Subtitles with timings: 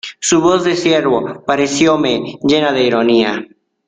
[0.19, 3.47] su voz de siervo parecióme llena de ironía: